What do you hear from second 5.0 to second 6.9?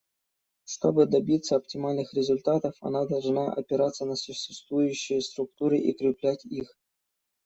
структуры и укреплять их.